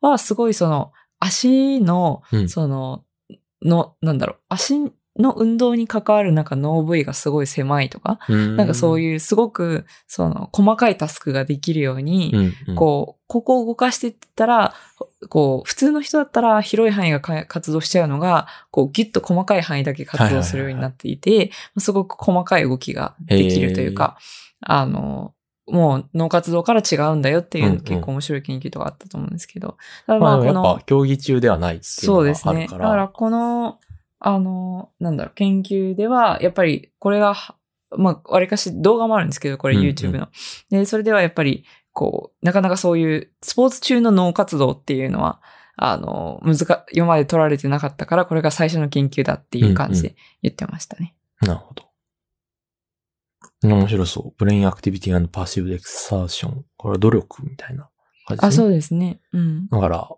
[0.00, 2.48] はすごいその、足の、うん。
[2.48, 3.04] その、
[3.62, 14.74] の、なんだろう、足の運動に関わるなんか脳部位がすごい狭いとか、なんかそうういうすごく、その、細かいタスクができるように、ん、うん、こう、ここを動かしていったら、
[15.28, 24.18] こう、普通の人だったら広い範囲がか活動しちゃうのが、こう、ギュッと細かい範囲だけ活動するようになっていて、すごく細かい動きができるというか、
[24.60, 25.34] あの、
[25.68, 29.76] もう脳活動から違うんだよっていうんううん結構面白い研究とかあったと思うんですけど。
[30.06, 32.52] まあ、まあ、やっぱ、競技中ではないっていうそうですね。
[32.52, 32.78] のがあるか。
[32.78, 33.78] だからら、この、
[34.20, 37.34] あの、なんだろう、研究では、やっぱり、これが、
[37.96, 40.28] まあ、わりかし動画もあるんですけど、これうんうん YouTube の。
[40.70, 45.40] で、それではやっぱり、こう、なかなかそういう、スポーツ中の脳活動っていうのは、
[45.76, 51.14] あの、難か、今まで取られてなかったから、これが最初の研究だっていう感じで言ってましたね。
[51.40, 51.87] なるほど。
[53.62, 54.34] 面白そう。
[54.38, 56.64] brain activity perceived exertion。
[56.76, 57.88] これは努力みたいな
[58.26, 58.46] 感じですね。
[58.48, 59.20] あ、そうですね。
[59.32, 59.66] うん。
[59.68, 60.08] だから、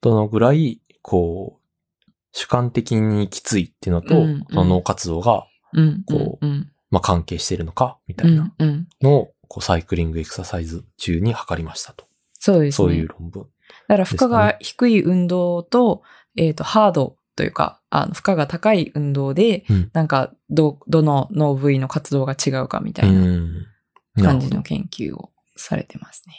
[0.00, 6.04] どのぐらい、こう、主観的にきついっていうのと、うんうんその脳活動が、うん。
[6.04, 6.50] こうん。
[6.50, 6.72] うん。
[6.90, 8.30] まあ、関係しているのか、みたう。
[8.30, 8.88] いなんうん。
[9.02, 12.06] のを、こう、サイクリングエクササイズ中に測りましたと。
[12.38, 12.86] そうですね。
[12.88, 13.42] そういう論文。
[13.42, 13.48] だ
[13.94, 16.02] から負荷が低い運動と、
[16.36, 26.34] えっ、と、ハードというか、あの、負荷が高い運動で、うんなんか、ど、どの脳部位の活動が違うかみたいな感じの研究をされてますね。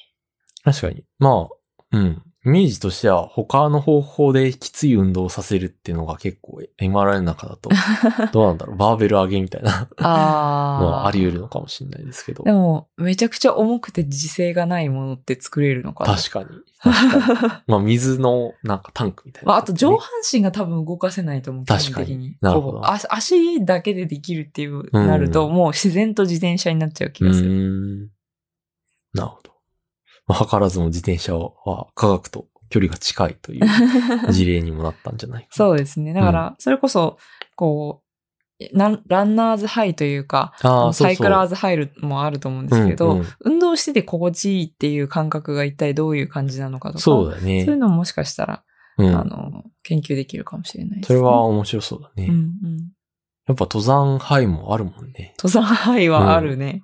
[0.63, 1.03] 確かに。
[1.19, 2.23] まあ、うん。
[2.43, 7.69] イメージとしては他の方法できつい運動をさせるっていうのが結構 MRI の中だと、
[8.33, 10.85] どうなんだろう、バーベル上げみたいなのああ。
[10.85, 12.43] はあり得るのかもしれないですけど。
[12.43, 16.15] でも、めちゃくちゃ重くて自制がないものって作れるのかな？
[16.15, 16.47] 確かに。
[16.79, 17.51] 確かに。
[17.67, 21.65] まあ、水のなんかタンクみたいな、まあ、あと上半身が多分動かせないと思う。
[21.65, 22.37] 確かに。
[22.41, 28.09] なるほど足足だけでできるっていう、なると、うんもう自然と自転車になっちゃう気うがする。
[29.13, 29.50] なるほど。
[30.31, 33.61] まあ、図らずも自転車は科学と距離が近いという
[34.31, 35.55] 事例にもなったんじゃないかな。
[35.55, 36.13] そうですね。
[36.13, 37.17] だから、それこそ、
[37.55, 40.53] こう、なんランナーズハイというか。
[40.93, 47.65] サイクラーズハイもあると思うんですけど、うんうん運動してて心地いいっていう感覚が一体どういう感じなのかとか、そうだね。
[47.65, 48.63] そういうのももしかしたら、
[48.97, 49.15] うん。
[49.15, 51.19] あの、研究できるかもしれないです、ね。
[51.19, 52.27] それは面白そうだね。
[52.29, 52.91] うんうん。
[53.47, 55.33] やっぱ登山範囲もあるもんね。
[55.39, 56.83] 登山ハイはあるね。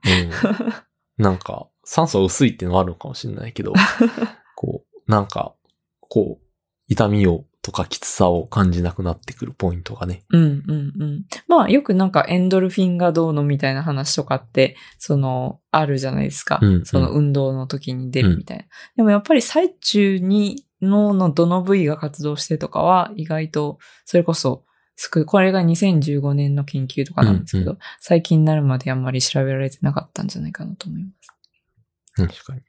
[1.18, 1.24] うん。
[1.24, 3.72] なんか、酸素薄いっていうのはあるのかもしれないけど、
[4.58, 5.56] こう、なんか、
[6.02, 6.46] こう、
[6.90, 10.24] 痛みをとかきつさを感じなくなってくるポイントがね。
[10.30, 11.26] うんうんうん。
[11.48, 16.60] まあよくなんかエンドルフィンがどうのみたいな話とかって、その、あるじゃないですか。
[16.62, 18.66] うんうんその運動の時に出るみたいな。
[18.98, 24.66] でもやっぱり最中に脳のどの部位が活動してとかは意外と、それこそ、
[24.98, 31.37] すく、これが2015年の研究とかなんですけど、うん最近になるまであんまり調べられてなかったんじゃないかなと思います。
[32.26, 32.62] 確かに。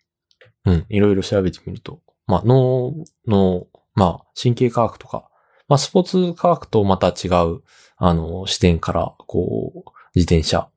[0.66, 0.86] うん。
[0.88, 2.94] いろいろ調べてみると、まあ、脳
[3.26, 5.30] の、まあ、神経科学とか、
[5.68, 7.62] まあ、スポーツ科学とまた違う、
[7.96, 10.68] あの、視点から、こう、自転車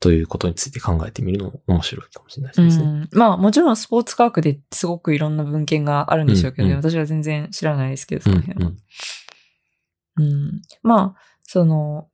[0.00, 2.84] ということについて考えてみるのも面白いかもしれないですね。
[2.84, 8.72] うん、まあもちろんスポーツ科学ですごくいろんな文献があるんでしょうけどね、うんうん私は全然知らないですけど、そうんの辺は。
[10.18, 12.08] うんまあ、その、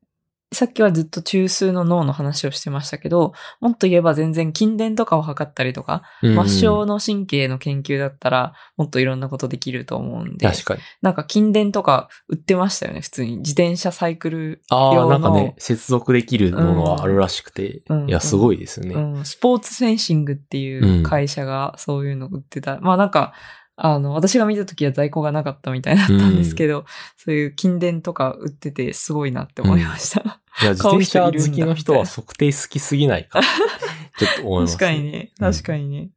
[0.54, 10.80] さっきはずっと中枢の脳の話をしてましたけど、もっと言えば全然筋電とかを測ったりとか、うん末梢の神経の研究だったら、もっといろんなことできると思うんで、確かに。
[11.02, 13.38] なんか筋電とか売ってましたよね、普通に。
[13.38, 18.94] 自転車サイクルああ、用のなんかね、接続できるものはあるらしくて、うんいや、すごいですよね。
[18.94, 22.78] うん、スポーツセンシングっていう会社がそういうの売ってた。
[22.80, 23.34] まあなんか、
[23.76, 26.84] あの、私が見た時は在庫がなかったみたいだったんですけど、
[27.16, 30.40] そういう筋電とか売っててすごいなって思いました。
[30.62, 33.40] いや、自転車好きの人は測定好きすぎないか。
[34.16, 35.32] ちょっと思います、確かにね。
[35.38, 36.10] 確かにね。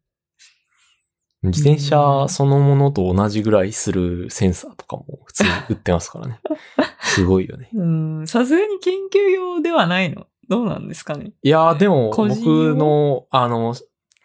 [1.43, 6.39] 自転車そのものと同じぐらいするセンサーとかも普通に売ってますからね。
[7.01, 7.69] すごいよね。
[7.73, 10.27] うん、さすがに研究用ではないの？
[10.49, 11.31] どうなんですかね？
[11.41, 13.75] いやー、でも僕の、あの、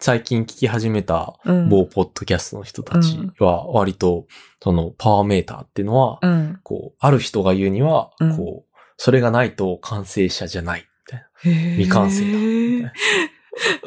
[0.02, 1.68] 最近聞き始めたうん。
[1.68, 4.26] 某ポッドキャストの人たちは割と、
[4.60, 6.60] そのパワーメーターっていうのは、うん。
[6.64, 11.70] こう、ある人が言うには、うんこう、それがないと完成者じゃない、みたいな。
[11.76, 12.92] 未完成だみたいな。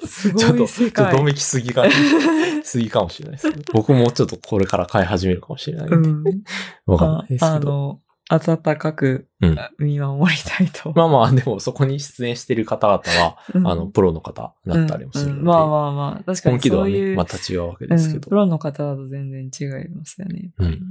[0.08, 0.68] すちょっと。
[0.68, 1.86] ちょっとどめきすぎが、
[2.64, 3.74] すぎかもしれないですけど。
[3.74, 5.96] 僕もちょっとこれから買い始めるかもしれないんで。
[6.32, 6.44] うん。
[6.88, 7.46] わかんないですけど。
[7.46, 9.58] ああの、温かくうん。
[9.78, 10.94] 見守りたいと。
[10.96, 13.68] まあまあ、でもそこに出演してる方々は、うん。
[13.68, 15.40] あの、プロの方だったりもするので、うん。
[15.40, 18.16] うんまあまあまあ、確かに本気度はね、そういう、また違うわけですけど。
[18.16, 18.22] うん。
[18.22, 20.52] プロの方だと全然違いますよね。
[20.58, 20.82] うん。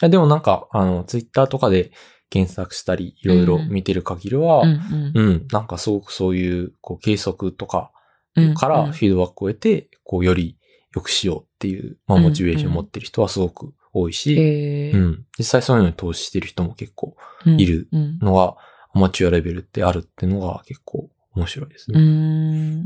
[0.00, 1.92] あでもなんか、あの、ツイッターとかで
[2.30, 5.46] 検索したり、いろいろ見てる限りは、ううん、ん。
[5.52, 7.92] なんかすごくそういう、こう、計測とか
[8.34, 8.54] うん。
[8.54, 10.58] からうんフィードバックを得て、こう、より
[10.94, 15.24] 良くしようっていう、まあ、うんモチベーションを持ってる人はすごく多いし、えーうん。
[15.38, 18.18] 実際そういうのに投資してる人も結構うんいるうん。
[18.18, 18.56] のが、
[18.94, 22.00] アマチュアレベルってあるっていうのが結構面白いですうね。
[22.00, 22.80] ん。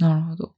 [0.00, 0.54] なるほど。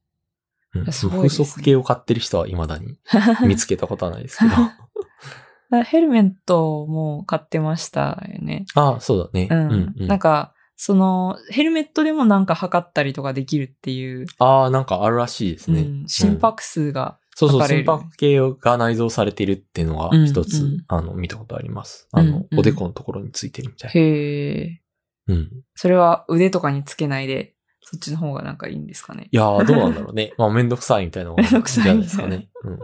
[0.75, 2.99] うんすね風速計を買ってる人は未だに
[3.47, 4.51] 見つけたことはないですけど。
[5.83, 8.65] ヘルメットも買ってましたよね。
[8.75, 9.47] ああ、そうだね。
[9.51, 9.93] うん。
[9.97, 15.81] うんなんか、その、ヘルメットでもなんか測ったりとかできるっていう、ああ、なんかあるらしいですね。
[15.81, 22.09] うん心うん拍数が、そうそう、心拍計が内蔵されているっていうのがうん一つ、うんあの、見たことあります。
[22.11, 24.81] あの、うんうんおでこのところについてるみたいへえ。
[25.27, 25.35] な。
[25.35, 25.51] うん。
[25.73, 29.29] それは腕とかにつけないで、そっちの方がなんかいいんですかね？
[29.31, 30.33] いやー、どうなんだろうね。
[30.37, 32.49] まあ、めんどくさいみたいなのがめんどくさいじゃないですかね。
[32.65, 32.79] うん。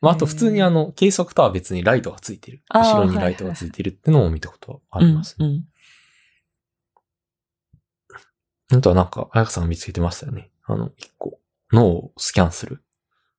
[0.00, 2.62] まあ、あと普通にあの、計測とは別にライトがついてる。
[2.70, 5.46] 後ろにライトがついてるってのも見たことありますね。
[5.46, 5.64] うんうん
[8.72, 10.50] あとはなんか、あやかさんが見つけてましたよね。
[10.64, 11.38] あの、一個、
[11.72, 12.83] 脳をスキャンする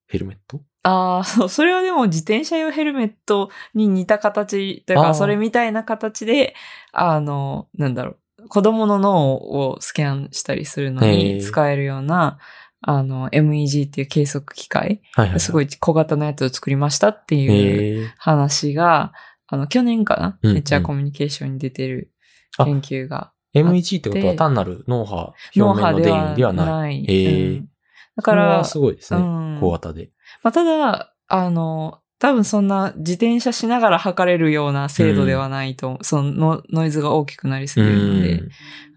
[0.08, 0.62] ヘルメット？
[0.84, 6.54] ああ、そう、それはでも自転車用ヘルメットに似た形というか、あーそれみたいな形で、
[6.92, 12.38] あの、なんだろう、子供の脳をスキャンしたりするのへにー使えるような、
[12.82, 15.40] あの、MEG っていう計測機械、はいはい。
[15.40, 15.66] すごい。
[15.66, 19.12] い小型のやつを作りましたっていう話が、
[19.48, 22.12] あの、去年かな、うんめっちゃコミュニケーションに出てる
[22.60, 23.32] あ研究が。
[23.56, 27.00] MEG ってことは単なる脳波表面の電位ではない。
[27.00, 27.06] い。
[27.06, 27.70] へーうん
[28.16, 29.22] だからすごいですね。
[29.22, 30.12] うん小型で。
[30.44, 38.44] まあ、ただ、あの、多分そんな自転車しながら測れるような精度ではないと、そのノノイズが大きくなりすぎるので、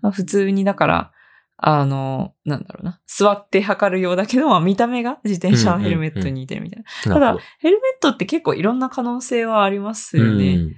[0.02, 1.12] まあ、普通にだから、
[1.56, 6.84] あの、なんだろうな、座って測るようだけど、まあ見た目が自転車のヘルメットに似てるみたいな。
[7.06, 7.12] うん。
[7.12, 10.54] ただヘルメットって結構いろんな可能性はありますよね。
[10.54, 10.76] うん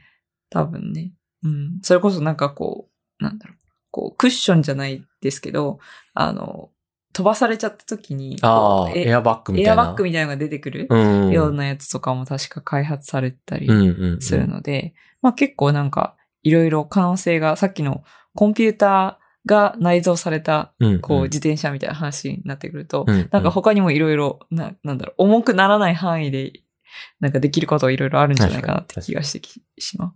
[0.50, 1.12] 多分ね。
[1.44, 1.78] うん。
[1.82, 2.88] それこそなんかこ
[3.20, 3.56] う、なんだろう。
[3.92, 5.78] こう、クッションじゃないですけど、
[6.12, 6.70] あの、
[7.12, 9.82] 飛ばされちゃった時に、あエアバッグみたいな。
[9.82, 10.86] エアバッグみたいなのが出てくる？
[10.88, 11.30] うん。
[11.30, 14.20] ようなやつとかも確か開発されてたりうんうんうん。
[14.20, 18.02] するので、まあ結構なんか、いろいろ可能性が、さっきの
[18.34, 26.52] コンピューターが内蔵された、こう、自転車みたいな話になってくると、うんうんなんか他にもいろいろ、な、なんだろう、重くならない範囲で、
[27.20, 30.14] なんかできることがいろいろあるんじゃないかなって気がしてきしま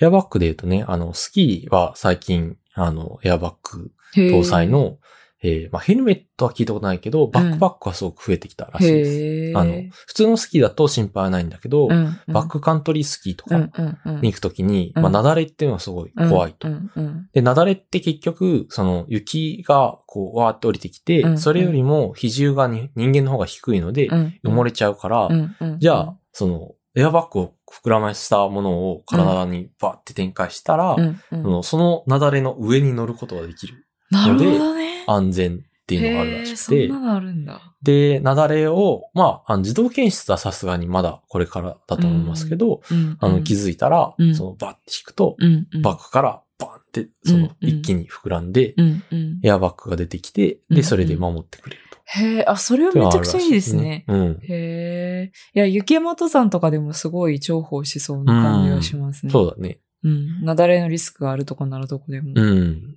[0.00, 4.68] エアバッグで言うとね、あの、スキーは最近、あの、エアバッグ搭載。
[4.68, 4.98] の、
[5.44, 9.10] えーまあ、ヘルメットは聞いたことないけど、バックパックはすごく増えてきたらしいです。
[9.10, 9.58] へー。
[9.58, 9.72] あの、
[10.06, 12.32] 普通のスキーだと心配はないんだけど、うんうん。
[12.32, 14.20] バックカントリースキーとかうんうんうん。
[14.20, 15.02] に行くときに、うん。
[15.02, 16.68] まあ、雪崩っていうのはすごい怖いと。
[16.68, 17.28] うんうん。
[17.32, 31.62] で、雪崩って結局、その雪がこう、わーって降りてきて、うんそれよりも比重がに人間の方が低いので、うん埋もれちゃうから、うんうんじゃあ、その、エアバッグを膨らましたものを体にバーって展開したら、うんうん。
[31.64, 33.86] その雪崩の上に乗ることができる。
[34.12, 35.04] なるほどね。
[35.06, 37.60] 安全っていうのがあるらしくへてーそんなのあるんだ。
[37.82, 43.16] で、雪崩を、まあ、あの自動検出はさすがにまだこれからだと思いますけど、うん。
[43.20, 45.82] あの気づいたら、うんそのバッて引くと、うん、うん。
[45.82, 49.40] バッグからバーンって、そのうん一気に膨らんで、うん、うん。
[49.42, 51.98] エアバッグが出てきて、うんで、それで守ってくれると。
[52.04, 54.04] へえ、あ、それはめちゃくちゃいいですね。
[54.06, 54.38] うん。
[54.42, 55.32] へえ。
[55.54, 59.32] いや、雪山登山とかでもすごい重宝しそうな感じがしますね。
[59.32, 59.80] そうだね。
[60.04, 60.40] うん。
[60.42, 62.32] 雪崩のリスクがあるとこならどこでも。
[62.34, 62.96] うん。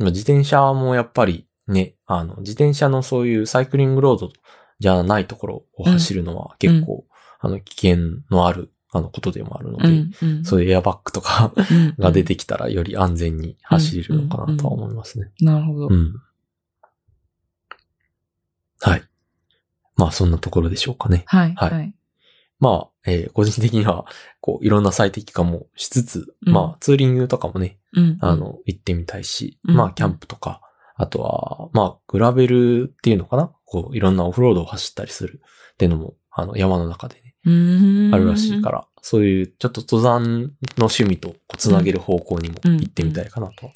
[0.00, 4.30] まあ自転車もやっぱりね、あの、自転車のそういうサイクリングロード
[4.80, 7.04] じゃないところを走るのは結構、
[7.38, 10.44] あの、危険のある、あの、ことでもあるので、うん、うん。
[10.44, 15.30] そういうエアバッグとかうんが出てきたらより安全に走れるのかなとは思いますね。
[15.40, 15.88] なるほど。
[15.88, 16.14] うん。
[18.80, 19.02] はい。
[19.96, 21.24] まあそんなところでしょうかね。
[21.26, 21.54] はい。
[21.54, 21.94] はいはい。
[22.60, 24.04] まあ、えー個人的には、
[24.40, 28.18] こう、いろんな最適化もしつつ、うんまあ、ツーリングとかもね、うん。
[28.20, 30.60] あ、の、行ってみたいし、うんまあ、キャンプとか、
[30.96, 35.40] あとは、まあ、グラベルっていうのかなこう、いろんなオフロードを走ったりする
[35.72, 38.14] っていうのも、あの、山の中でね、うん。
[38.14, 43.72] あるらしいから、そういう、ちょっと登山の趣味とこうつなげる方向にも行ってみたいかなと。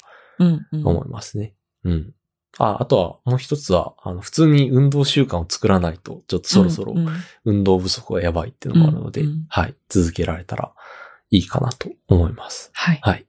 [0.73, 1.55] 思いますね。
[1.83, 2.13] うん。
[2.57, 7.15] あ、あとは、もう一つは、あの、普通に運動習慣を作らないと、ちょっとそろそろうんうん
[7.45, 10.73] 運動不足がやばいっていうのもあるので、うんうんはい、続けられたら
[11.29, 12.71] いいかなと思います。
[12.73, 12.99] はい。
[13.01, 13.25] はい。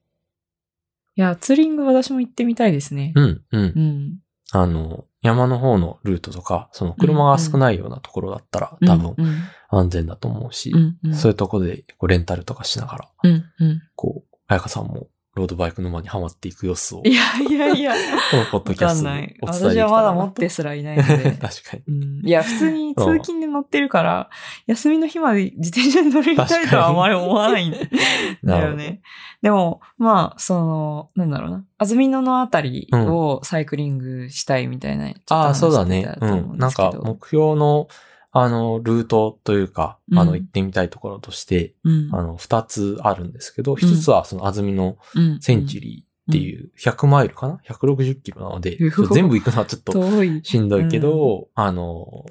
[1.17, 3.13] いや、ツーリング私も行ってみたいですね。
[3.15, 3.63] うん、うん。
[3.63, 4.19] うん。
[4.53, 11.15] あの、山の方のルートとか、その車が少ないようなところだったら、多分うん、安全だと思うし、うん、うん。
[11.15, 13.83] そういうところでこうレンタルとかしながら、うん、うん。
[13.97, 17.93] こう、彩香さんもロードバイク沼にハマっていく様子を、いやいやいや。
[18.31, 19.27] このポッドわキャストかんない。
[19.27, 21.33] でお伝えできた私はまだ持ってすらいないので。
[21.39, 21.83] 確かに。
[21.89, 24.31] うんいや、普通に通勤で乗ってるから、
[24.67, 27.73] 休みの日まで自転車に乗りたいとはあまり思わないん
[28.43, 29.03] だよね。
[29.43, 31.65] でも、まあ、その、なんだろうな。
[31.77, 35.11] 安曇野のあたりをサイクリングしたいみたいな。
[35.11, 36.57] ちょっとああ、そうだねうん。
[36.57, 37.89] なんか、目標の、
[38.39, 42.11] あの、ルートというか、あの、うん行ってみたいところとして、うん。
[42.13, 45.41] あの、二つあるんですけど、一つはその安曇野うん。
[45.41, 48.77] センチュリーっていう100マイルかな ?160 キロなので、
[49.13, 49.93] 全部行くのはちょっと。
[50.43, 52.27] しんどいけど、あの、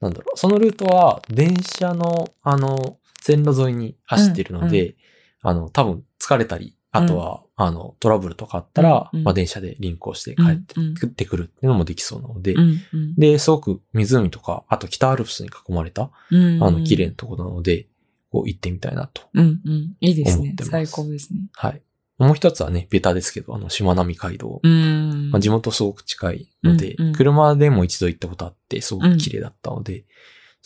[0.00, 4.96] なんだろう、そのルートは電車の、あの、線路沿いに走ってるので、う
[5.40, 17.86] あの、多分疲れたり、あとは、あの、トラブルとかあったら、うんうんまあ電車でリンクをして帰ってってくるっていうのもできそうなので、うんうんで、すごく湖とか、あと北アルプスに囲まれた、うんあの、綺麗なところなので、
[18.30, 19.22] こう行ってみたいなと。
[19.32, 19.96] うんうん。
[20.00, 21.40] いいですね最高ですね。
[21.54, 21.82] はい。
[22.18, 24.60] もう一つはね、ベタですけど、あの、しまなみ海道。
[24.62, 25.30] うん。
[25.30, 30.04] まあ、地元すごく近いので、うんうん車でも一度行ったことあって、すごく綺麗だったので、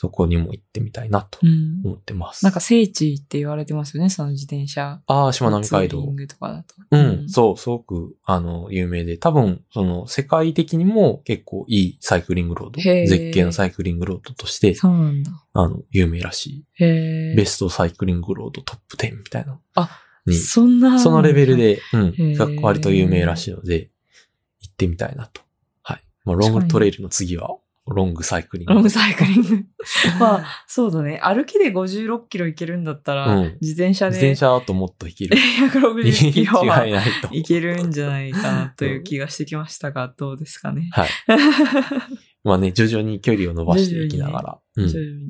[0.01, 1.83] そこにも行ってみたいなとうん。
[1.85, 2.43] 思ってます。
[2.43, 5.03] なんか聖地って言われてますよね、その自転車。
[5.07, 6.75] ああ、しまなみ海道とかだと。
[6.91, 15.33] うん、そう、すごく、あの、有名で、多分、その、世界的にも結構いいサイクリングロード、へー絶景のサイクリングロードとして、そうなんだ。
[15.53, 17.37] あの、有名らしへい。
[17.37, 19.61] ベストサイクリングロードトップ10みたいな。
[19.75, 20.99] あに、そんな。
[20.99, 21.57] そのレベル。
[21.57, 23.91] で、うん割と有名らしいので、
[24.63, 25.43] 行ってみたいなと。
[25.83, 26.03] はい。
[26.25, 27.59] まあ、ロングトレイルの次は、
[27.95, 28.75] ロングサイクリング。
[28.75, 29.65] ロングサイクリング。
[30.21, 31.21] まあ、そうだね。
[31.23, 35.37] 歩きで56キロ行けるんだったら、うん自転車で自転車だともっと行ける。
[35.37, 37.29] 160キロは違いないと。
[37.35, 40.89] いけるんじゃないかなという気がしてきましたが、どうですかね。
[40.93, 41.09] はい。
[42.45, 44.59] まあね、徐々に距離を伸ばしていきながら。
[44.77, 45.27] うん徐々に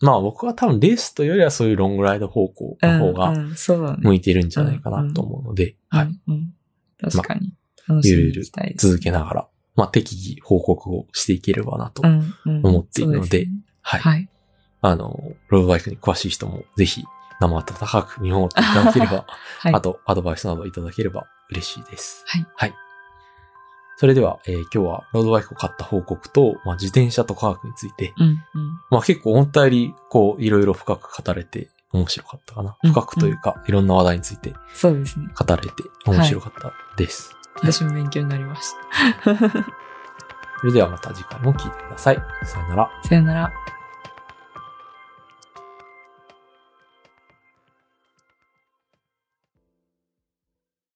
[0.00, 3.34] まあ僕は多分レースというよりはそういうロングライド方向の方が。
[3.98, 6.08] 向いてるんじゃないかなと思うので、はい。
[7.00, 7.54] 確かに。
[7.88, 8.86] 楽しみにしたいです。
[8.88, 12.02] 続けながら、まあ適宜報告をしていければなと。
[12.04, 13.46] うんうん思っているので
[13.80, 14.00] はい。
[14.00, 14.28] はい。
[14.80, 17.04] あの、ロードバイクに詳しい人もぜひ
[17.40, 19.24] 生温かく見守っていただければ、
[19.62, 19.74] はい。
[19.74, 22.24] あとアドバイスなどいただければ嬉しいです。
[22.26, 22.46] はい。
[22.56, 22.74] はい。
[23.98, 28.38] それでは、えー今日はロードバイクを買った報告と、まあ、自転車と科学について、うんうん。
[28.90, 32.76] まあ結構思ったより、こう、いろいろ深く語れて面白かったかな。
[32.82, 35.28] うん深くというか、いろんな話題についてそうですね。
[35.38, 35.70] 語れて
[36.04, 37.37] 面白かったです。
[37.60, 38.74] 私も勉強になりまし
[39.24, 39.36] た。
[40.60, 42.22] それではまた次回も聞いてください。
[42.44, 42.90] さよなら。
[43.02, 43.77] さよなら。